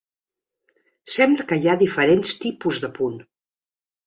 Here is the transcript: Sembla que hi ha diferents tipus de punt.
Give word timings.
Sembla 1.15 1.45
que 1.51 1.59
hi 1.65 1.69
ha 1.69 1.75
diferents 1.83 2.33
tipus 2.47 2.81
de 2.87 2.91
punt. 2.97 3.21